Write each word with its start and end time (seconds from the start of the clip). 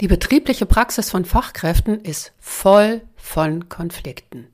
Die 0.00 0.08
betriebliche 0.08 0.66
Praxis 0.66 1.10
von 1.10 1.24
Fachkräften 1.24 2.00
ist 2.00 2.32
voll 2.38 3.00
von 3.16 3.70
Konflikten. 3.70 4.46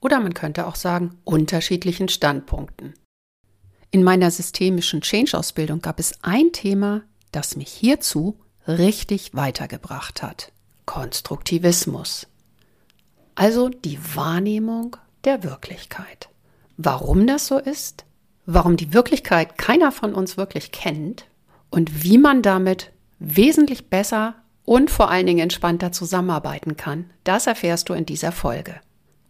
Oder 0.00 0.20
man 0.20 0.34
könnte 0.34 0.66
auch 0.66 0.74
sagen, 0.74 1.18
unterschiedlichen 1.24 2.08
Standpunkten. 2.08 2.94
In 3.90 4.02
meiner 4.02 4.30
systemischen 4.30 5.00
Change-Ausbildung 5.00 5.80
gab 5.80 5.98
es 5.98 6.12
ein 6.22 6.52
Thema, 6.52 7.02
das 7.32 7.56
mich 7.56 7.70
hierzu 7.70 8.38
richtig 8.68 9.34
weitergebracht 9.34 10.22
hat. 10.22 10.52
Konstruktivismus. 10.84 12.26
Also 13.34 13.68
die 13.70 13.98
Wahrnehmung 14.14 14.96
der 15.24 15.42
Wirklichkeit. 15.42 16.28
Warum 16.76 17.26
das 17.26 17.46
so 17.46 17.58
ist, 17.58 18.04
warum 18.44 18.76
die 18.76 18.92
Wirklichkeit 18.92 19.56
keiner 19.56 19.92
von 19.92 20.14
uns 20.14 20.36
wirklich 20.36 20.72
kennt 20.72 21.26
und 21.70 22.04
wie 22.04 22.18
man 22.18 22.42
damit 22.42 22.92
wesentlich 23.18 23.88
besser 23.88 24.34
und 24.70 24.88
vor 24.88 25.10
allen 25.10 25.26
Dingen 25.26 25.40
entspannter 25.40 25.90
zusammenarbeiten 25.90 26.76
kann, 26.76 27.10
das 27.24 27.48
erfährst 27.48 27.88
du 27.88 27.92
in 27.92 28.06
dieser 28.06 28.30
Folge. 28.30 28.76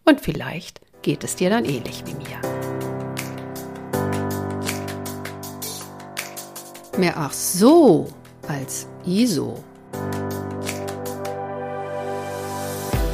Und 0.05 0.21
vielleicht 0.21 0.81
geht 1.01 1.23
es 1.23 1.35
dir 1.35 1.49
dann 1.49 1.65
ähnlich 1.65 2.03
wie 2.05 2.13
mir. 2.13 2.39
Mehr 6.95 7.17
ach 7.17 7.33
so 7.33 8.07
als 8.47 8.87
ISO. 9.03 9.63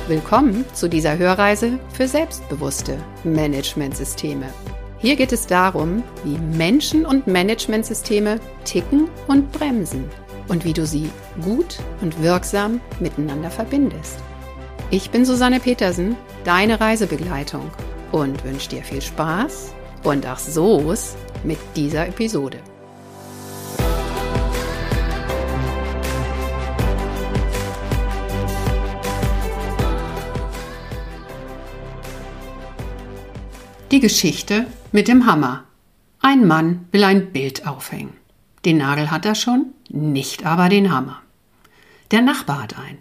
Willkommen 0.10 0.66
zu 0.74 0.90
dieser 0.90 1.18
Hörreise 1.18 1.80
für 1.94 2.10
selbstbewusste 2.10 2.98
Managementsysteme. 3.24 4.50
Hier 4.98 5.16
geht 5.16 5.32
es 5.32 5.48
darum, 5.48 6.04
wie 6.26 6.38
Menschen 6.58 7.06
und 7.06 7.26
Managementsysteme 7.28 8.42
ticken 8.66 9.08
und 9.30 9.50
bremsen 9.54 10.10
und 10.50 10.66
wie 10.66 10.74
du 10.74 10.86
sie 10.86 11.10
gut 11.42 11.80
und 12.02 12.22
wirksam 12.22 12.82
miteinander 13.00 13.50
verbindest. 13.50 14.20
Ich 14.90 15.10
bin 15.10 15.26
Susanne 15.26 15.60
Petersen, 15.60 16.16
deine 16.44 16.80
Reisebegleitung 16.80 17.70
und 18.12 18.44
wünsche 18.46 18.70
dir 18.70 18.84
viel 18.84 19.02
Spaß 19.02 19.74
und 20.04 20.26
ach 20.26 20.40
so's 20.40 21.16
mit 21.44 21.60
dieser 21.76 22.08
Episode. 22.08 22.60
Die 33.92 34.02
Geschichte 34.02 34.68
mit 34.92 35.08
dem 35.08 35.26
Hammer. 35.26 35.64
Ein 36.20 36.46
Mann 36.46 36.88
will 36.92 37.06
ein 37.06 37.32
Bild 37.32 37.66
aufhängen. 37.66 38.14
Den 38.66 38.78
Nagel 38.78 39.12
hat 39.12 39.26
er 39.26 39.34
schon, 39.34 39.68
nicht 39.90 40.46
aber 40.46 40.68
den 40.68 40.92
Hammer. 40.92 41.22
Der 42.12 42.22
Nachbar 42.22 42.64
hat 42.64 42.78
einen. 42.78 43.00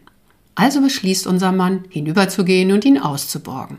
Also 0.55 0.81
beschließt 0.81 1.27
unser 1.27 1.53
Mann, 1.53 1.85
hinüberzugehen 1.91 2.73
und 2.73 2.85
ihn 2.85 2.99
auszuborgen. 2.99 3.79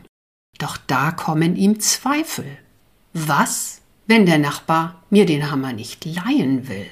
Doch 0.58 0.76
da 0.76 1.10
kommen 1.10 1.56
ihm 1.56 1.80
Zweifel. 1.80 2.46
Was, 3.12 3.80
wenn 4.06 4.26
der 4.26 4.38
Nachbar 4.38 5.02
mir 5.10 5.26
den 5.26 5.50
Hammer 5.50 5.72
nicht 5.72 6.04
leihen 6.04 6.68
will? 6.68 6.86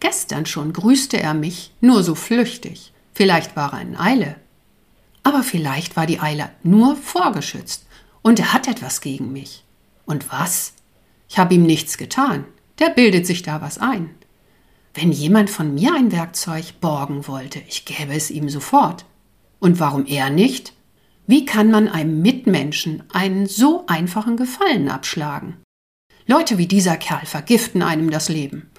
Gestern 0.00 0.46
schon 0.46 0.72
grüßte 0.72 1.18
er 1.18 1.32
mich, 1.32 1.72
nur 1.80 2.02
so 2.02 2.14
flüchtig. 2.14 2.92
Vielleicht 3.14 3.56
war 3.56 3.72
er 3.72 3.80
in 3.80 3.96
Eile. 3.96 4.36
Aber 5.22 5.42
vielleicht 5.42 5.96
war 5.96 6.06
die 6.06 6.20
Eile 6.20 6.50
nur 6.62 6.96
vorgeschützt 6.96 7.86
und 8.20 8.38
er 8.38 8.52
hat 8.52 8.68
etwas 8.68 9.00
gegen 9.00 9.32
mich. 9.32 9.64
Und 10.04 10.30
was? 10.30 10.74
Ich 11.28 11.38
habe 11.38 11.54
ihm 11.54 11.62
nichts 11.62 11.96
getan. 11.96 12.44
Der 12.78 12.90
bildet 12.90 13.26
sich 13.26 13.42
da 13.42 13.60
was 13.60 13.78
ein. 13.78 14.10
Wenn 14.94 15.10
jemand 15.10 15.50
von 15.50 15.74
mir 15.74 15.92
ein 15.92 16.12
Werkzeug 16.12 16.80
borgen 16.80 17.26
wollte, 17.26 17.60
ich 17.66 17.84
gäbe 17.84 18.14
es 18.14 18.30
ihm 18.30 18.48
sofort. 18.48 19.04
Und 19.58 19.80
warum 19.80 20.06
er 20.06 20.30
nicht? 20.30 20.72
Wie 21.26 21.44
kann 21.44 21.70
man 21.70 21.88
einem 21.88 22.22
Mitmenschen 22.22 23.02
einen 23.12 23.46
so 23.46 23.86
einfachen 23.88 24.36
Gefallen 24.36 24.88
abschlagen? 24.88 25.56
Leute 26.26 26.58
wie 26.58 26.68
dieser 26.68 26.96
Kerl 26.96 27.26
vergiften 27.26 27.82
einem 27.82 28.10
das 28.10 28.28
Leben. 28.28 28.70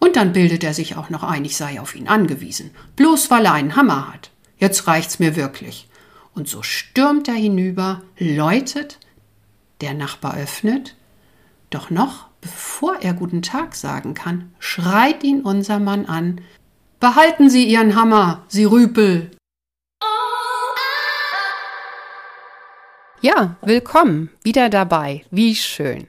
Und 0.00 0.16
dann 0.16 0.32
bildet 0.32 0.64
er 0.64 0.74
sich 0.74 0.96
auch 0.96 1.08
noch 1.08 1.22
ein, 1.22 1.44
ich 1.44 1.56
sei 1.56 1.80
auf 1.80 1.94
ihn 1.94 2.08
angewiesen, 2.08 2.72
bloß 2.96 3.30
weil 3.30 3.44
er 3.44 3.52
einen 3.52 3.76
Hammer 3.76 4.12
hat. 4.12 4.30
Jetzt 4.58 4.88
reicht's 4.88 5.20
mir 5.20 5.36
wirklich. 5.36 5.88
Und 6.34 6.48
so 6.48 6.62
stürmt 6.62 7.28
er 7.28 7.34
hinüber, 7.34 8.02
läutet, 8.18 8.98
der 9.82 9.94
Nachbar 9.94 10.36
öffnet, 10.36 10.96
doch 11.68 11.90
noch, 11.90 12.29
bevor 12.40 12.96
er 13.00 13.14
guten 13.14 13.42
Tag 13.42 13.74
sagen 13.74 14.14
kann, 14.14 14.54
schreit 14.58 15.22
ihn 15.24 15.42
unser 15.42 15.78
Mann 15.78 16.06
an 16.06 16.40
Behalten 16.98 17.48
Sie 17.48 17.64
Ihren 17.64 17.94
Hammer, 17.94 18.44
Sie 18.48 18.64
Rüpel. 18.64 19.30
Ja, 23.22 23.56
willkommen, 23.62 24.30
wieder 24.42 24.68
dabei, 24.68 25.24
wie 25.30 25.54
schön. 25.54 26.08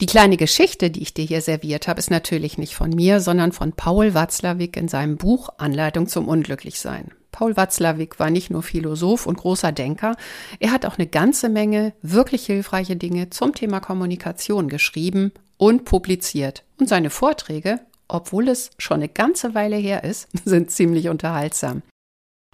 Die 0.00 0.06
kleine 0.06 0.36
Geschichte, 0.36 0.90
die 0.90 1.02
ich 1.02 1.14
dir 1.14 1.24
hier 1.24 1.42
serviert 1.42 1.88
habe, 1.88 1.98
ist 1.98 2.10
natürlich 2.10 2.58
nicht 2.58 2.74
von 2.74 2.90
mir, 2.90 3.20
sondern 3.20 3.52
von 3.52 3.72
Paul 3.72 4.14
Watzlawick 4.14 4.76
in 4.76 4.88
seinem 4.88 5.16
Buch 5.16 5.50
Anleitung 5.58 6.06
zum 6.06 6.28
Unglücklichsein. 6.28 7.10
Paul 7.32 7.56
Watzlawick 7.56 8.18
war 8.18 8.30
nicht 8.30 8.50
nur 8.50 8.62
Philosoph 8.62 9.26
und 9.26 9.36
großer 9.36 9.72
Denker, 9.72 10.16
er 10.58 10.70
hat 10.72 10.86
auch 10.86 10.96
eine 10.96 11.06
ganze 11.06 11.48
Menge 11.48 11.92
wirklich 12.02 12.46
hilfreiche 12.46 12.96
Dinge 12.96 13.30
zum 13.30 13.54
Thema 13.54 13.80
Kommunikation 13.80 14.68
geschrieben 14.68 15.32
und 15.60 15.84
publiziert. 15.84 16.64
Und 16.78 16.88
seine 16.88 17.10
Vorträge, 17.10 17.80
obwohl 18.08 18.48
es 18.48 18.70
schon 18.78 18.96
eine 18.96 19.08
ganze 19.08 19.54
Weile 19.54 19.76
her 19.76 20.02
ist, 20.04 20.28
sind 20.44 20.70
ziemlich 20.70 21.08
unterhaltsam. 21.08 21.82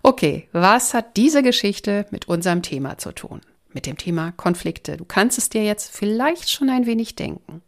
Okay, 0.02 0.48
was 0.52 0.92
hat 0.92 1.16
diese 1.16 1.42
Geschichte 1.42 2.06
mit 2.10 2.28
unserem 2.28 2.62
Thema 2.62 2.98
zu 2.98 3.12
tun? 3.12 3.40
Mit 3.72 3.86
dem 3.86 3.96
Thema 3.96 4.32
Konflikte. 4.32 4.96
Du 4.96 5.04
kannst 5.04 5.38
es 5.38 5.48
dir 5.48 5.64
jetzt 5.64 5.94
vielleicht 5.94 6.50
schon 6.50 6.68
ein 6.68 6.86
wenig 6.86 7.14
denken. 7.14 7.62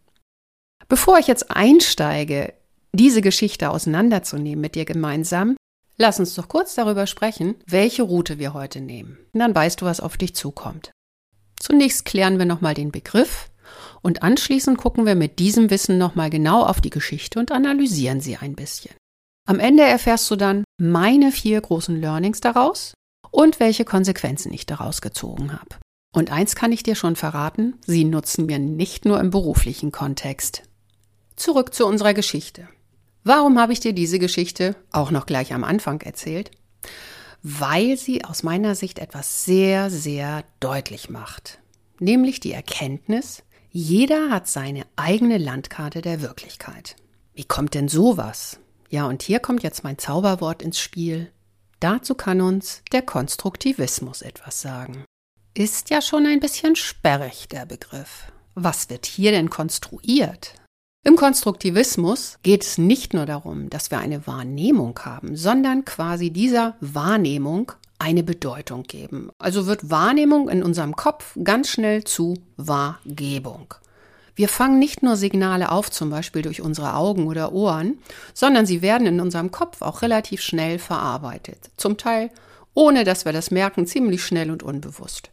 Bevor 0.89 1.19
ich 1.19 1.27
jetzt 1.27 1.51
einsteige, 1.51 2.55
diese 2.93 3.23
Geschichte 3.23 3.71
auseinanderzunehmen 3.71 4.61
mit 4.61 4.75
dir 4.75 4.85
gemeinsam, 4.85 5.57
Lass 6.01 6.21
uns 6.21 6.37
doch 6.37 6.47
kurz 6.47 6.77
darüber 6.77 7.09
sprechen, 7.09 7.57
welche 7.67 8.05
Route 8.05 8.39
wir 8.39 8.55
heute 8.55 8.81
nehmen. 8.81 9.19
Dann 9.33 9.53
weißt 9.53 9.81
du, 9.81 9.85
was 9.85 9.99
auf 9.99 10.17
dich 10.17 10.33
zukommt. 10.37 10.93
Zunächst 11.59 12.05
klären 12.05 12.39
wir 12.39 12.47
nochmal 12.47 12.75
den 12.75 12.93
Begriff 12.93 13.51
und 14.03 14.23
anschließend 14.23 14.79
gucken 14.79 15.07
wir 15.07 15.15
mit 15.15 15.39
diesem 15.39 15.71
Wissen 15.71 15.99
nochmal 15.99 16.31
genau 16.31 16.65
auf 16.65 16.81
die 16.81 16.91
Geschichte 16.91 17.39
und 17.39 17.53
analysieren 17.53 18.21
sie 18.21 18.37
ein 18.37 18.55
bisschen. 18.55 18.95
Am 19.47 19.61
Ende 19.61 19.83
erfährst 19.83 20.31
du 20.31 20.37
dann 20.37 20.65
meine 20.79 21.33
vier 21.33 21.61
großen 21.61 21.99
Learnings 22.01 22.41
daraus 22.41 22.95
und 23.31 23.61
welche 23.61 23.85
Konsequenzen 23.85 24.53
ich 24.53 24.67
daraus 24.67 25.01
gezogen 25.01 25.53
habe. 25.53 25.77
Und 26.15 26.33
eins 26.33 26.55
kann 26.55 26.73
ich 26.73 26.83
dir 26.83 26.95
schon 26.95 27.17
verraten, 27.17 27.75
sie 27.87 28.05
nutzen 28.05 28.49
wir 28.49 28.59
nicht 28.59 29.05
nur 29.05 29.21
im 29.21 29.31
beruflichen 29.31 29.93
Kontext. 29.93 30.63
Zurück 31.37 31.75
zu 31.75 31.87
unserer 31.87 32.15
Geschichte. 32.15 32.69
Warum 33.25 33.59
habe 33.59 33.73
ich 33.73 33.81
dir 33.81 33.93
diese 33.93 34.19
Geschichte 34.19 34.75
auch 34.91 35.11
noch 35.11 35.27
gleich 35.27 35.53
am 35.53 35.65
Anfang 35.65 36.01
erzählt? 36.01 36.51
Weil 37.43 37.97
sie 37.97 38.25
aus 38.25 38.43
meiner 38.43 38.75
Sicht 38.75 38.99
etwas 38.99 39.45
sehr, 39.45 39.91
sehr 39.91 40.45
deutlich 40.61 41.11
macht. 41.11 41.61
Nämlich 42.01 42.41
die 42.41 42.53
Erkenntnis, 42.53 43.43
jeder 43.71 44.31
hat 44.31 44.49
seine 44.49 44.87
eigene 44.97 45.39
Landkarte 45.39 46.01
der 46.01 46.23
Wirklichkeit. 46.23 46.97
Wie 47.35 47.45
kommt 47.45 47.75
denn 47.75 47.89
sowas? 47.89 48.61
Ja, 48.89 49.07
und 49.07 49.23
hier 49.23 49.41
kommt 49.41 49.63
jetzt 49.63 49.85
mein 49.85 49.99
Zauberwort 49.99 50.63
ins 50.63 50.79
Spiel. 50.81 51.31
Dazu 51.81 52.15
kann 52.15 52.41
uns 52.41 52.83
der 52.93 53.03
Konstruktivismus 53.03 54.23
etwas 54.23 54.61
sagen. 54.61 55.05
Ist 55.55 55.91
ja 55.91 56.01
schon 56.01 56.27
ein 56.27 56.41
bisschen 56.41 56.77
sperrig 56.77 57.49
der 57.49 57.67
Begriff. 57.67 58.33
Was 58.55 58.91
wird 58.91 59.07
hier 59.07 59.31
denn 59.31 59.51
konstruiert? 59.51 60.55
Im 61.05 61.17
Konstruktivismus 61.17 62.39
geht 62.43 62.65
es 62.65 62.79
nicht 62.79 63.15
nur 63.15 63.27
darum, 63.27 63.71
dass 63.71 63.91
wir 63.91 63.99
eine 63.99 64.27
Wahrnehmung 64.27 64.99
haben, 65.05 65.37
sondern 65.37 65.85
quasi 65.85 66.31
dieser 66.31 66.77
Wahrnehmung 66.81 67.73
eine 67.99 68.23
Bedeutung 68.23 68.85
geben. 68.85 69.31
Also 69.39 69.67
wird 69.67 69.91
Wahrnehmung 69.91 70.49
in 70.49 70.63
unserem 70.63 70.97
Kopf 70.97 71.37
ganz 71.43 71.69
schnell 71.69 72.05
zu 72.05 72.35
Wahrgebung. 72.57 73.75
Wir 74.39 74.49
fangen 74.49 74.79
nicht 74.79 75.03
nur 75.03 75.17
Signale 75.17 75.73
auf, 75.73 75.91
zum 75.91 76.11
Beispiel 76.11 76.43
durch 76.43 76.61
unsere 76.61 76.95
Augen 76.95 77.27
oder 77.27 77.53
Ohren, 77.53 77.99
sondern 78.35 78.67
sie 78.67 78.83
werden 78.83 79.07
in 79.09 79.21
unserem 79.21 79.51
Kopf 79.51 79.83
auch 79.83 80.03
relativ 80.03 80.43
schnell 80.43 80.79
verarbeitet. 80.79 81.71
Zum 81.77 81.97
Teil, 81.97 82.31
ohne 82.73 83.03
dass 83.03 83.25
wir 83.25 83.33
das 83.33 83.51
merken, 83.51 83.85
ziemlich 83.85 84.23
schnell 84.23 84.53
und 84.53 84.63
unbewusst. 84.63 85.31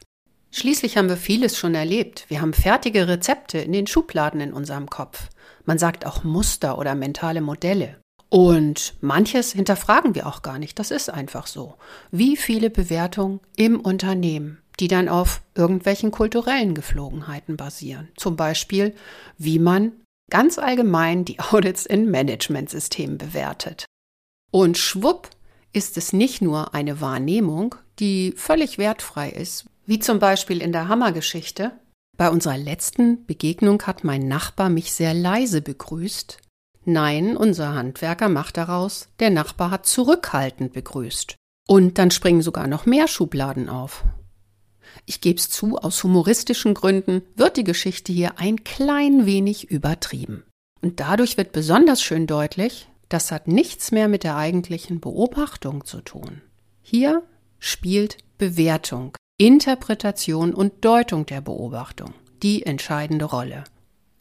Schließlich 0.50 0.98
haben 0.98 1.10
wir 1.10 1.18
vieles 1.18 1.58
schon 1.58 1.76
erlebt. 1.76 2.26
Wir 2.30 2.42
haben 2.42 2.54
fertige 2.54 3.08
Rezepte 3.08 3.60
in 3.60 3.74
den 3.74 3.86
Schubladen 3.86 4.42
in 4.42 4.54
unserem 4.54 4.90
Kopf. 4.90 5.30
Man 5.66 5.78
sagt 5.78 6.06
auch 6.06 6.24
Muster 6.24 6.80
oder 6.80 6.96
mentale 6.96 7.42
Modelle. 7.42 7.98
Und 8.36 8.96
manches 9.00 9.54
hinterfragen 9.54 10.14
wir 10.14 10.28
auch 10.28 10.42
gar 10.42 10.60
nicht. 10.60 10.78
Das 10.78 10.92
ist 10.92 11.10
einfach 11.10 11.48
so. 11.48 11.76
Wie 12.12 12.36
viele 12.36 12.70
Bewertungen 12.70 13.40
im 13.56 13.80
Unternehmen, 13.80 14.58
die 14.82 14.90
dann 14.90 15.08
auf 15.08 15.42
irgendwelchen 15.56 16.12
kulturellen 16.12 16.74
Geflogenheiten 16.76 17.56
basieren. 17.56 18.10
Zum 18.18 18.36
Beispiel, 18.36 18.94
wie 19.38 19.58
man 19.58 19.94
ganz 20.30 20.60
allgemein 20.60 21.24
die 21.24 21.40
Audits 21.52 21.86
in 21.86 22.12
Managementsystemen 22.12 23.18
bewertet. 23.18 23.86
Und 24.52 24.78
schwupp 24.78 25.30
ist 25.72 25.96
es 25.96 26.12
nicht 26.12 26.42
nur 26.42 26.74
eine 26.74 27.00
Wahrnehmung, 27.00 27.76
die 28.00 28.34
völlig 28.36 28.78
wertfrei 28.78 29.30
ist, 29.30 29.64
wie 29.86 30.00
zum 30.00 30.20
Beispiel 30.20 30.62
in 30.62 30.74
der 30.74 30.90
Hammergeschichte. 30.90 31.72
Bei 32.18 32.30
unserer 32.30 32.58
letzten 32.58 33.26
Begegnung 33.28 33.84
hat 33.84 34.04
mein 34.04 34.28
Nachbar 34.28 34.70
mich 34.70 34.92
sehr 34.92 35.14
leise 35.14 35.62
begrüßt. 35.62 36.40
Nein, 36.86 37.36
unser 37.36 37.74
Handwerker 37.74 38.30
macht 38.30 38.58
daraus, 38.58 39.10
der 39.20 39.32
Nachbar 39.32 39.72
hat 39.72 39.86
zurückhaltend 39.86 40.74
begrüßt. 40.74 41.36
Und 41.68 41.98
dann 41.98 42.12
springen 42.12 42.42
sogar 42.42 42.68
noch 42.68 42.86
mehr 42.86 43.08
Schubladen 43.08 43.70
auf. 43.70 44.04
Ich 45.06 45.20
geb's 45.20 45.50
zu, 45.50 45.78
aus 45.78 46.04
humoristischen 46.04 46.74
Gründen 46.74 47.24
wird 47.36 47.58
die 47.58 47.64
Geschichte 47.64 48.14
hier 48.14 48.40
ein 48.40 48.64
klein 48.64 49.26
wenig 49.26 49.72
übertrieben. 49.72 50.44
Und 50.82 51.00
dadurch 51.00 51.38
wird 51.38 51.52
besonders 51.52 52.02
schön 52.02 52.28
deutlich, 52.28 52.88
das 53.10 53.32
hat 53.32 53.48
nichts 53.48 53.92
mehr 53.92 54.08
mit 54.08 54.24
der 54.24 54.36
eigentlichen 54.36 55.00
Beobachtung 55.00 55.86
zu 55.86 56.02
tun. 56.02 56.42
Hier 56.82 57.24
spielt 57.60 58.18
Bewertung, 58.38 59.16
Interpretation 59.38 60.54
und 60.54 60.86
Deutung 60.86 61.26
der 61.26 61.42
Beobachtung 61.42 62.14
die 62.44 62.64
entscheidende 62.64 63.26
Rolle. 63.26 63.64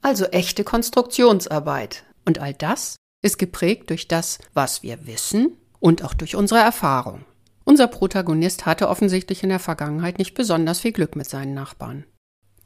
Also 0.01 0.25
echte 0.27 0.65
Konstruktionsarbeit. 0.65 2.05
Und 2.25 2.39
all 2.39 2.55
das 2.55 2.97
ist 3.23 3.39
geprägt 3.39 3.91
durch 3.91 4.09
das, 4.09 4.39
was 4.53 4.83
wir 4.83 5.07
wissen 5.07 5.57
und 5.81 6.05
auch 6.05 6.15
durch 6.15 6.37
unsere 6.37 6.61
Erfahrung. 6.61 7.25
Unser 7.65 7.89
Protagonist 7.89 8.67
hatte 8.67 8.89
offensichtlich 8.89 9.43
in 9.43 9.49
der 9.49 9.59
Vergangenheit 9.59 10.19
nicht 10.19 10.35
besonders 10.35 10.81
viel 10.81 10.93
Glück 10.93 11.17
mit 11.17 11.29
seinen 11.29 11.55
Nachbarn. 11.55 12.05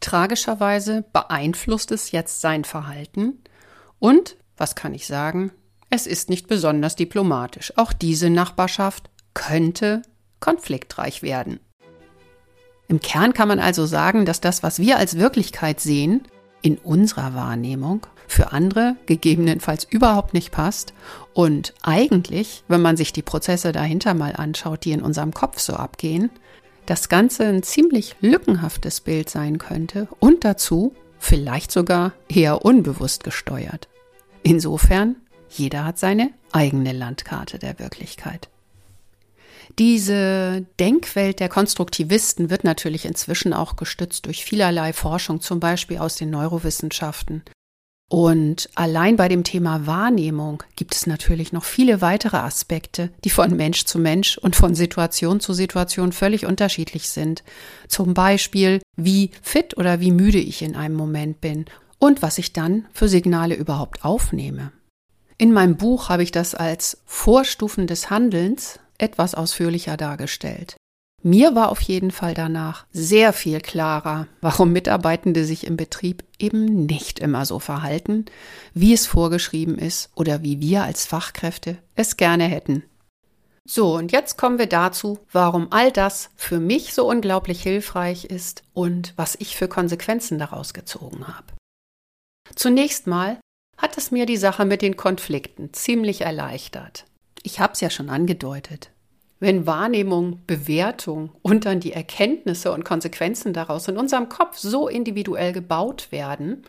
Tragischerweise 0.01 1.05
beeinflusst 1.13 1.93
es 1.93 2.11
jetzt 2.11 2.41
sein 2.41 2.65
Verhalten 2.65 3.41
und, 3.99 4.37
was 4.57 4.75
kann 4.75 4.95
ich 4.95 5.07
sagen, 5.07 5.53
es 5.91 6.07
ist 6.07 6.29
nicht 6.29 6.49
besonders 6.49 6.97
diplomatisch. 6.97 7.73
Auch 7.77 7.93
diese 7.93 8.31
Nachbarschaft 8.31 9.11
könnte 9.35 10.03
konfliktreich 10.41 11.23
werden. 11.23 11.61
Im 12.89 13.01
Kern 13.01 13.35
kann 13.35 13.49
man 13.49 13.61
also 13.61 13.87
sagen, 13.87 14.25
dass 14.25 14.41
das, 14.41 14.63
was 14.63 14.79
wir 14.79 14.99
als 14.99 15.19
Wirklichkeit 15.19 15.81
sehen, 15.81 16.27
in 16.63 16.79
unserer 16.79 17.35
Wahrnehmung 17.35 18.07
für 18.27 18.53
andere 18.53 18.97
gegebenenfalls 19.07 19.85
überhaupt 19.85 20.35
nicht 20.35 20.51
passt 20.51 20.93
und 21.33 21.75
eigentlich, 21.83 22.65
wenn 22.69 22.83
man 22.83 22.97
sich 22.97 23.13
die 23.13 23.23
Prozesse 23.23 23.73
dahinter 23.73 24.15
mal 24.15 24.35
anschaut, 24.37 24.85
die 24.85 24.93
in 24.93 25.03
unserem 25.03 25.33
Kopf 25.33 25.59
so 25.61 25.75
abgehen, 25.75 26.31
das 26.87 27.09
Ganze 27.09 27.45
ein 27.45 27.63
ziemlich 27.63 28.17
lückenhaftes 28.21 29.01
Bild 29.01 29.31
sein 29.31 29.59
könnte 29.59 30.09
und 30.21 30.45
dazu 30.45 30.95
vielleicht 31.19 31.73
sogar 31.73 32.13
eher 32.29 32.65
unbewusst 32.65 33.25
gesteuert. 33.25 33.89
Insofern, 34.43 35.17
jeder 35.51 35.85
hat 35.85 35.99
seine 35.99 36.31
eigene 36.53 36.93
Landkarte 36.93 37.59
der 37.59 37.79
Wirklichkeit. 37.79 38.49
Diese 39.79 40.67
Denkwelt 40.81 41.41
der 41.41 41.49
Konstruktivisten 41.49 42.51
wird 42.51 42.65
natürlich 42.65 43.05
inzwischen 43.05 43.53
auch 43.53 43.77
gestützt 43.77 44.27
durch 44.27 44.45
vielerlei 44.45 44.93
Forschung, 44.93 45.41
zum 45.41 45.61
Beispiel 45.61 45.99
aus 45.99 46.17
den 46.17 46.31
Neurowissenschaften. 46.31 47.43
Und 48.11 48.71
allein 48.75 49.17
bei 49.17 49.29
dem 49.29 49.45
Thema 49.45 49.87
Wahrnehmung 49.87 50.63
gibt 50.77 50.95
es 50.95 51.07
natürlich 51.07 51.53
noch 51.53 51.65
viele 51.65 52.01
weitere 52.01 52.39
Aspekte, 52.39 53.11
die 53.23 53.31
von 53.31 53.55
Mensch 53.55 53.85
zu 53.85 53.99
Mensch 53.99 54.39
und 54.39 54.57
von 54.57 54.75
Situation 54.75 55.41
zu 55.41 55.53
Situation 55.53 56.13
völlig 56.13 56.47
unterschiedlich 56.47 57.11
sind. 57.11 57.45
Zum 57.87 58.15
Beispiel, 58.15 58.81
wie 58.97 59.31
fit 59.43 59.77
oder 59.77 60.01
wie 60.01 60.11
müde 60.11 60.39
ich 60.39 60.63
in 60.63 60.75
einem 60.75 60.95
Moment 60.95 61.43
bin 61.43 61.67
und 61.99 62.23
was 62.23 62.39
ich 62.39 62.55
dann 62.55 62.87
für 62.95 63.09
Signale 63.09 63.55
überhaupt 63.55 64.05
aufnehme. 64.07 64.73
In 65.37 65.53
meinem 65.53 65.77
Buch 65.77 66.09
habe 66.09 66.23
ich 66.23 66.33
das 66.33 66.55
als 66.55 67.03
Vorstufen 67.05 67.87
des 67.87 68.09
Handelns 68.09 68.81
etwas 68.99 69.35
ausführlicher 69.35 69.97
dargestellt. 69.97 70.77
Mir 71.23 71.57
war 71.57 71.71
auf 71.71 71.81
jeden 71.81 72.13
Fall 72.13 72.35
danach 72.35 72.87
sehr 72.93 73.33
viel 73.33 73.61
klarer, 73.61 74.29
warum 74.41 74.73
Mitarbeitende 74.73 75.45
sich 75.45 75.67
im 75.67 75.77
Betrieb 75.77 76.23
eben 76.39 76.87
nicht 76.87 77.19
immer 77.19 77.45
so 77.45 77.59
verhalten, 77.59 78.27
wie 78.73 78.93
es 78.93 79.07
vorgeschrieben 79.07 79.79
ist 79.79 80.11
oder 80.15 80.43
wie 80.43 80.61
wir 80.61 80.85
als 80.85 81.07
Fachkräfte 81.07 81.79
es 81.97 82.17
gerne 82.17 82.45
hätten. 82.45 82.85
So, 83.69 83.97
und 83.97 84.13
jetzt 84.13 84.39
kommen 84.39 84.59
wir 84.59 84.69
dazu, 84.69 85.19
warum 85.33 85.73
all 85.73 85.91
das 85.91 86.31
für 86.37 86.61
mich 86.61 86.95
so 86.95 87.07
unglaublich 87.11 87.63
hilfreich 87.63 88.25
ist 88.25 88.63
und 88.73 89.13
was 89.17 89.37
ich 89.39 89.57
für 89.57 89.69
Konsequenzen 89.69 90.39
daraus 90.39 90.73
gezogen 90.73 91.27
habe. 91.27 91.53
Zunächst 92.55 93.07
mal 93.07 93.39
hat 93.77 93.99
es 93.99 94.11
mir 94.11 94.25
die 94.25 94.39
Sache 94.39 94.65
mit 94.65 94.83
den 94.83 94.97
Konflikten 94.97 95.75
ziemlich 95.75 96.23
erleichtert. 96.23 97.05
Ich 97.43 97.61
habe 97.61 97.73
es 97.73 97.81
ja 97.81 97.91
schon 97.91 98.11
angedeutet. 98.11 98.91
Wenn 99.41 99.67
Wahrnehmung, 99.67 100.41
Bewertung 100.47 101.31
und 101.43 101.65
dann 101.65 101.81
die 101.81 101.93
Erkenntnisse 101.93 102.73
und 102.73 102.85
Konsequenzen 102.85 103.53
daraus 103.53 103.87
in 103.87 103.97
unserem 103.97 104.29
Kopf 104.29 104.59
so 104.59 104.89
individuell 104.89 105.53
gebaut 105.53 106.11
werden, 106.11 106.65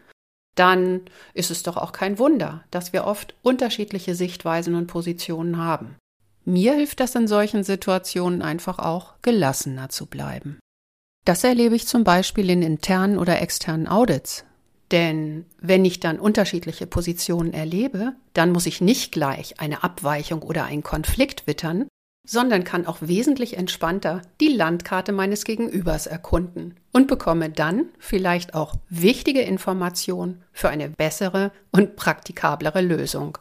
dann 0.56 1.02
ist 1.34 1.52
es 1.52 1.64
doch 1.64 1.78
auch 1.78 1.94
kein 1.94 2.20
Wunder, 2.20 2.64
dass 2.70 2.94
wir 2.94 3.06
oft 3.06 3.34
unterschiedliche 3.42 4.14
Sichtweisen 4.14 4.76
und 4.76 4.88
Positionen 4.88 5.58
haben. 5.58 5.96
Mir 6.46 6.74
hilft 6.74 7.00
das 7.00 7.16
in 7.16 7.28
solchen 7.28 7.64
Situationen 7.64 8.42
einfach 8.42 8.80
auch, 8.80 9.14
gelassener 9.22 9.90
zu 9.90 10.06
bleiben. 10.06 10.60
Das 11.26 11.44
erlebe 11.44 11.76
ich 11.76 11.88
zum 11.88 12.04
Beispiel 12.04 12.50
in 12.50 12.62
internen 12.62 13.18
oder 13.18 13.42
externen 13.42 13.88
Audits. 13.88 14.46
Denn 14.92 15.46
wenn 15.60 15.86
ich 15.86 16.00
dann 16.00 16.20
unterschiedliche 16.20 16.88
Positionen 16.88 17.54
erlebe, 17.54 18.14
dann 18.34 18.52
muss 18.52 18.66
ich 18.66 18.82
nicht 18.82 19.12
gleich 19.12 19.60
eine 19.60 19.84
Abweichung 19.84 20.42
oder 20.42 20.66
einen 20.66 20.84
Konflikt 20.84 21.46
wittern, 21.46 21.88
sondern 22.28 22.64
kann 22.64 22.86
auch 22.86 22.98
wesentlich 23.02 23.58
entspannter 23.58 24.22
die 24.40 24.50
Landkarte 24.50 25.12
meines 25.12 25.46
Gegenübers 25.46 26.06
erkunden 26.06 26.76
und 26.92 27.08
bekomme 27.08 27.50
dann 27.50 27.90
vielleicht 27.98 28.54
auch 28.54 28.76
wichtige 28.90 29.42
Informationen 29.42 30.44
für 30.52 30.70
eine 30.70 30.90
bessere 30.90 31.52
und 31.72 31.96
praktikablere 31.96 32.82
Lösung. 32.82 33.38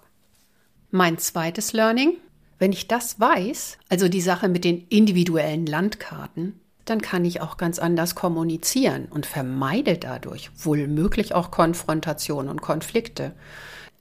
Mein 0.91 1.19
zweites 1.19 1.73
Learning, 1.73 2.17
wenn 2.59 2.73
ich 2.73 2.89
das 2.89 3.21
weiß, 3.21 3.79
also 3.89 4.09
die 4.09 4.23
Sache 4.23 4.49
mit 4.49 4.65
den 4.65 4.87
individuellen 4.89 5.67
Landkarten, 5.67 6.61
dann 6.89 7.03
kann 7.03 7.25
ich 7.25 7.41
auch 7.41 7.57
ganz 7.57 7.79
anders 7.79 8.15
kommunizieren 8.15 9.07
und 9.11 9.27
vermeide 9.27 9.99
dadurch 9.99 10.51
wohl 10.57 10.87
möglich 10.87 11.35
auch 11.35 11.51
Konfrontation 11.51 12.49
und 12.49 12.63
Konflikte. 12.63 13.33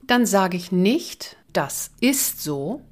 Dann 0.06 0.26
sage 0.26 0.56
ich 0.56 0.72
nicht, 0.72 1.36
das 1.52 1.90
ist 2.00 2.42
so, 2.42 2.82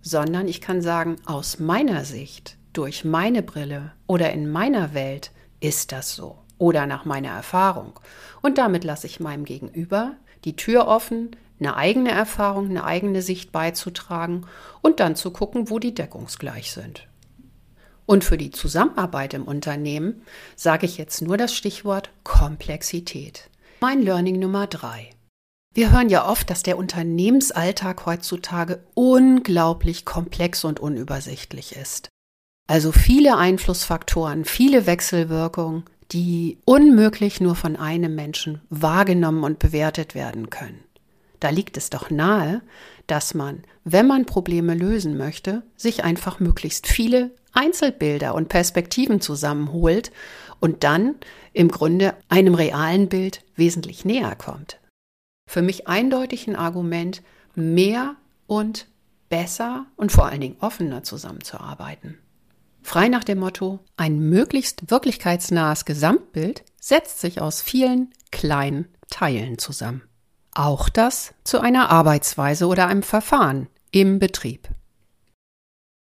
sondern 0.00 0.48
ich 0.48 0.60
kann 0.60 0.82
sagen, 0.82 1.16
aus 1.26 1.58
meiner 1.58 2.04
Sicht, 2.04 2.56
durch 2.72 3.04
meine 3.04 3.42
Brille 3.42 3.92
oder 4.06 4.32
in 4.32 4.50
meiner 4.50 4.94
Welt 4.94 5.30
ist 5.60 5.92
das 5.92 6.14
so 6.14 6.38
oder 6.58 6.86
nach 6.86 7.04
meiner 7.04 7.30
Erfahrung. 7.30 7.98
Und 8.40 8.56
damit 8.58 8.84
lasse 8.84 9.06
ich 9.06 9.20
meinem 9.20 9.44
Gegenüber 9.44 10.12
die 10.44 10.56
Tür 10.56 10.86
offen, 10.86 11.36
eine 11.60 11.76
eigene 11.76 12.10
Erfahrung, 12.10 12.70
eine 12.70 12.84
eigene 12.84 13.22
Sicht 13.22 13.52
beizutragen 13.52 14.46
und 14.80 15.00
dann 15.00 15.14
zu 15.14 15.30
gucken, 15.30 15.70
wo 15.70 15.78
die 15.78 15.94
deckungsgleich 15.94 16.72
sind. 16.72 17.06
Und 18.12 18.24
für 18.24 18.36
die 18.36 18.50
Zusammenarbeit 18.50 19.32
im 19.32 19.44
Unternehmen 19.44 20.20
sage 20.54 20.84
ich 20.84 20.98
jetzt 20.98 21.22
nur 21.22 21.38
das 21.38 21.54
Stichwort 21.54 22.10
Komplexität. 22.24 23.48
Mein 23.80 24.02
Learning 24.02 24.38
Nummer 24.38 24.66
drei. 24.66 25.08
Wir 25.72 25.92
hören 25.92 26.10
ja 26.10 26.28
oft, 26.28 26.50
dass 26.50 26.62
der 26.62 26.76
Unternehmensalltag 26.76 28.04
heutzutage 28.04 28.80
unglaublich 28.92 30.04
komplex 30.04 30.62
und 30.64 30.78
unübersichtlich 30.78 31.74
ist. 31.74 32.10
Also 32.68 32.92
viele 32.92 33.38
Einflussfaktoren, 33.38 34.44
viele 34.44 34.84
Wechselwirkungen, 34.84 35.84
die 36.10 36.58
unmöglich 36.66 37.40
nur 37.40 37.54
von 37.54 37.76
einem 37.76 38.14
Menschen 38.14 38.60
wahrgenommen 38.68 39.42
und 39.42 39.58
bewertet 39.58 40.14
werden 40.14 40.50
können. 40.50 40.84
Da 41.42 41.50
liegt 41.50 41.76
es 41.76 41.90
doch 41.90 42.10
nahe, 42.10 42.62
dass 43.06 43.34
man, 43.34 43.62
wenn 43.84 44.06
man 44.06 44.26
Probleme 44.26 44.74
lösen 44.74 45.16
möchte, 45.16 45.62
sich 45.76 46.04
einfach 46.04 46.40
möglichst 46.40 46.86
viele 46.86 47.30
Einzelbilder 47.52 48.34
und 48.34 48.48
Perspektiven 48.48 49.20
zusammenholt 49.20 50.12
und 50.60 50.84
dann 50.84 51.16
im 51.52 51.68
Grunde 51.68 52.14
einem 52.28 52.54
realen 52.54 53.08
Bild 53.08 53.44
wesentlich 53.56 54.04
näher 54.04 54.36
kommt 54.36 54.78
für 55.52 55.62
mich 55.62 55.86
eindeutig 55.86 56.48
ein 56.48 56.56
Argument, 56.56 57.22
mehr 57.54 58.16
und 58.46 58.86
besser 59.28 59.86
und 59.96 60.10
vor 60.10 60.26
allen 60.26 60.40
Dingen 60.40 60.56
offener 60.60 61.02
zusammenzuarbeiten. 61.02 62.18
Frei 62.82 63.08
nach 63.08 63.22
dem 63.22 63.38
Motto, 63.38 63.80
ein 63.96 64.18
möglichst 64.18 64.90
wirklichkeitsnahes 64.90 65.84
Gesamtbild 65.84 66.64
setzt 66.80 67.20
sich 67.20 67.40
aus 67.40 67.60
vielen 67.60 68.10
kleinen 68.30 68.88
Teilen 69.10 69.58
zusammen. 69.58 70.02
Auch 70.54 70.88
das 70.88 71.34
zu 71.44 71.60
einer 71.60 71.90
Arbeitsweise 71.90 72.66
oder 72.66 72.86
einem 72.86 73.02
Verfahren 73.02 73.68
im 73.90 74.18
Betrieb. 74.18 74.68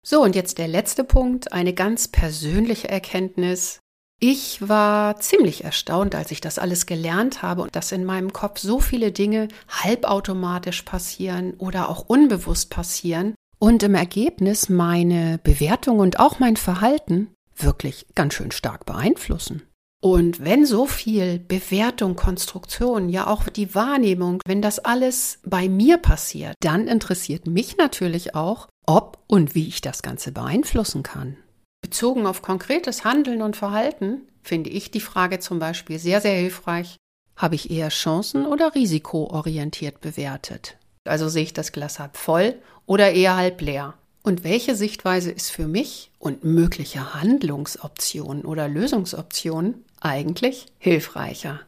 So, 0.06 0.22
und 0.22 0.36
jetzt 0.36 0.58
der 0.58 0.68
letzte 0.68 1.04
Punkt, 1.04 1.52
eine 1.52 1.74
ganz 1.74 2.08
persönliche 2.08 2.88
Erkenntnis, 2.88 3.80
ich 4.20 4.68
war 4.68 5.20
ziemlich 5.20 5.64
erstaunt, 5.64 6.14
als 6.14 6.32
ich 6.32 6.40
das 6.40 6.58
alles 6.58 6.86
gelernt 6.86 7.42
habe 7.42 7.62
und 7.62 7.76
dass 7.76 7.92
in 7.92 8.04
meinem 8.04 8.32
Kopf 8.32 8.58
so 8.58 8.80
viele 8.80 9.12
Dinge 9.12 9.48
halbautomatisch 9.68 10.82
passieren 10.82 11.54
oder 11.58 11.88
auch 11.88 12.08
unbewusst 12.08 12.70
passieren 12.70 13.34
und 13.58 13.82
im 13.82 13.94
Ergebnis 13.94 14.68
meine 14.68 15.38
Bewertung 15.42 15.98
und 16.00 16.18
auch 16.18 16.38
mein 16.38 16.56
Verhalten 16.56 17.32
wirklich 17.54 18.06
ganz 18.14 18.34
schön 18.34 18.50
stark 18.50 18.86
beeinflussen. 18.86 19.67
Und 20.00 20.44
wenn 20.44 20.64
so 20.64 20.86
viel 20.86 21.40
Bewertung, 21.40 22.14
Konstruktion, 22.14 23.08
ja 23.08 23.26
auch 23.26 23.48
die 23.48 23.74
Wahrnehmung, 23.74 24.40
wenn 24.46 24.62
das 24.62 24.78
alles 24.78 25.40
bei 25.44 25.68
mir 25.68 25.98
passiert, 25.98 26.54
dann 26.60 26.86
interessiert 26.86 27.48
mich 27.48 27.76
natürlich 27.78 28.36
auch, 28.36 28.68
ob 28.86 29.18
und 29.26 29.56
wie 29.56 29.66
ich 29.66 29.80
das 29.80 30.02
Ganze 30.02 30.30
beeinflussen 30.30 31.02
kann. 31.02 31.36
Bezogen 31.82 32.26
auf 32.26 32.42
konkretes 32.42 33.04
Handeln 33.04 33.42
und 33.42 33.56
Verhalten 33.56 34.22
finde 34.42 34.70
ich 34.70 34.90
die 34.90 35.00
Frage 35.00 35.40
zum 35.40 35.58
Beispiel 35.58 35.98
sehr, 35.98 36.20
sehr 36.20 36.34
hilfreich. 36.34 36.96
Habe 37.36 37.56
ich 37.56 37.70
eher 37.70 37.88
chancen- 37.88 38.46
oder 38.46 38.74
risikoorientiert 38.74 40.00
bewertet? 40.00 40.76
Also 41.04 41.28
sehe 41.28 41.44
ich 41.44 41.52
das 41.52 41.72
Glas 41.72 41.98
halb 41.98 42.16
voll 42.16 42.54
oder 42.86 43.12
eher 43.12 43.36
halb 43.36 43.60
leer? 43.60 43.94
Und 44.22 44.44
welche 44.44 44.74
Sichtweise 44.74 45.30
ist 45.30 45.50
für 45.50 45.66
mich 45.66 46.10
und 46.18 46.44
mögliche 46.44 47.14
Handlungsoptionen 47.14 48.44
oder 48.44 48.68
Lösungsoptionen 48.68 49.84
eigentlich 50.00 50.66
hilfreicher? 50.78 51.60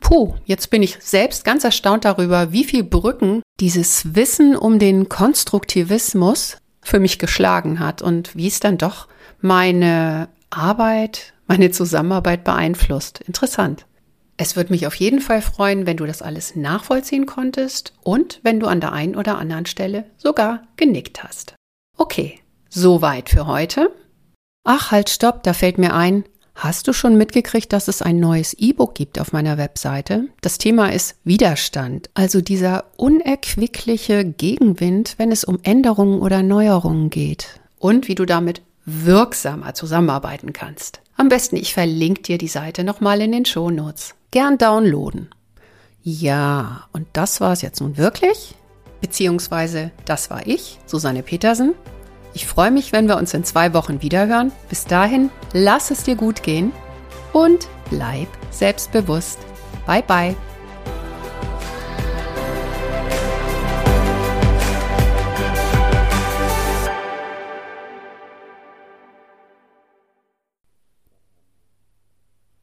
Puh, 0.00 0.34
jetzt 0.44 0.70
bin 0.70 0.82
ich 0.82 0.98
selbst 1.00 1.44
ganz 1.44 1.62
erstaunt 1.64 2.04
darüber, 2.04 2.52
wie 2.52 2.64
viel 2.64 2.82
Brücken 2.82 3.42
dieses 3.60 4.14
Wissen 4.14 4.56
um 4.56 4.78
den 4.78 5.08
Konstruktivismus 5.08 6.56
für 6.82 6.98
mich 6.98 7.18
geschlagen 7.18 7.78
hat 7.78 8.02
und 8.02 8.34
wie 8.34 8.48
es 8.48 8.60
dann 8.60 8.78
doch 8.78 9.08
meine 9.40 10.28
Arbeit, 10.48 11.34
meine 11.46 11.70
Zusammenarbeit 11.70 12.44
beeinflusst. 12.44 13.20
Interessant. 13.20 13.86
Es 14.36 14.56
würde 14.56 14.72
mich 14.72 14.86
auf 14.86 14.94
jeden 14.94 15.20
Fall 15.20 15.42
freuen, 15.42 15.84
wenn 15.84 15.98
du 15.98 16.06
das 16.06 16.22
alles 16.22 16.56
nachvollziehen 16.56 17.26
konntest 17.26 17.92
und 18.02 18.40
wenn 18.42 18.58
du 18.58 18.66
an 18.66 18.80
der 18.80 18.92
einen 18.92 19.14
oder 19.14 19.36
anderen 19.36 19.66
Stelle 19.66 20.06
sogar 20.16 20.62
genickt 20.76 21.22
hast. 21.22 21.54
Okay, 21.98 22.40
soweit 22.70 23.28
für 23.28 23.46
heute. 23.46 23.94
Ach, 24.64 24.90
halt, 24.90 25.10
stopp, 25.10 25.42
da 25.42 25.52
fällt 25.52 25.76
mir 25.76 25.94
ein. 25.94 26.24
Hast 26.62 26.86
du 26.88 26.92
schon 26.92 27.16
mitgekriegt, 27.16 27.72
dass 27.72 27.88
es 27.88 28.02
ein 28.02 28.20
neues 28.20 28.52
E-Book 28.52 28.94
gibt 28.94 29.18
auf 29.18 29.32
meiner 29.32 29.56
Webseite? 29.56 30.28
Das 30.42 30.58
Thema 30.58 30.92
ist 30.92 31.16
Widerstand, 31.24 32.10
also 32.12 32.42
dieser 32.42 32.84
unerquickliche 32.98 34.26
Gegenwind, 34.26 35.14
wenn 35.16 35.32
es 35.32 35.42
um 35.42 35.58
Änderungen 35.62 36.20
oder 36.20 36.42
Neuerungen 36.42 37.08
geht 37.08 37.60
und 37.78 38.08
wie 38.08 38.14
du 38.14 38.26
damit 38.26 38.60
wirksamer 38.84 39.72
zusammenarbeiten 39.72 40.52
kannst. 40.52 41.00
Am 41.16 41.30
besten 41.30 41.56
ich 41.56 41.72
verlinke 41.72 42.20
dir 42.20 42.36
die 42.36 42.46
Seite 42.46 42.84
nochmal 42.84 43.22
in 43.22 43.32
den 43.32 43.46
Shownotes 43.46 44.14
gern 44.30 44.58
downloaden. 44.58 45.30
Ja, 46.02 46.84
und 46.92 47.06
das 47.14 47.40
war 47.40 47.54
es 47.54 47.62
jetzt 47.62 47.80
nun 47.80 47.96
wirklich? 47.96 48.54
Beziehungsweise, 49.00 49.92
das 50.04 50.28
war 50.28 50.46
ich, 50.46 50.78
Susanne 50.84 51.22
Petersen. 51.22 51.72
Ich 52.32 52.46
freue 52.46 52.70
mich, 52.70 52.92
wenn 52.92 53.08
wir 53.08 53.16
uns 53.16 53.34
in 53.34 53.44
zwei 53.44 53.74
Wochen 53.74 54.02
wiederhören. 54.02 54.52
Bis 54.68 54.84
dahin, 54.84 55.30
lass 55.52 55.90
es 55.90 56.04
dir 56.04 56.14
gut 56.14 56.42
gehen 56.42 56.72
und 57.32 57.68
bleib 57.90 58.28
selbstbewusst. 58.50 59.38
Bye 59.86 60.02
bye. 60.06 60.36